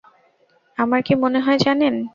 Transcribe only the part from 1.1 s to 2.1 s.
মনে হয় জানেন?